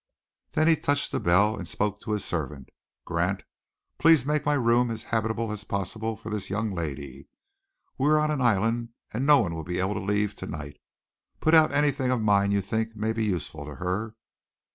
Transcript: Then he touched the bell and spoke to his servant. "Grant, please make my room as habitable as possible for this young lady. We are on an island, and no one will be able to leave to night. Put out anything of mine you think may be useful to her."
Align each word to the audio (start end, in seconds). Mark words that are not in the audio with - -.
Then 0.53 0.67
he 0.67 0.75
touched 0.75 1.11
the 1.11 1.19
bell 1.19 1.55
and 1.55 1.67
spoke 1.67 2.01
to 2.01 2.13
his 2.13 2.25
servant. 2.25 2.69
"Grant, 3.05 3.43
please 3.99 4.25
make 4.25 4.47
my 4.47 4.55
room 4.55 4.89
as 4.89 5.03
habitable 5.03 5.51
as 5.51 5.63
possible 5.63 6.17
for 6.17 6.31
this 6.31 6.49
young 6.49 6.71
lady. 6.73 7.27
We 7.99 8.07
are 8.09 8.17
on 8.17 8.31
an 8.31 8.41
island, 8.41 8.89
and 9.13 9.27
no 9.27 9.37
one 9.41 9.53
will 9.53 9.63
be 9.63 9.77
able 9.77 9.93
to 9.93 9.99
leave 10.01 10.35
to 10.37 10.47
night. 10.47 10.77
Put 11.39 11.53
out 11.53 11.71
anything 11.71 12.09
of 12.09 12.19
mine 12.19 12.51
you 12.51 12.61
think 12.61 12.95
may 12.95 13.13
be 13.13 13.23
useful 13.25 13.63
to 13.67 13.75
her." 13.75 14.15